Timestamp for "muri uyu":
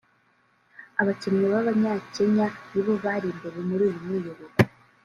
3.67-3.99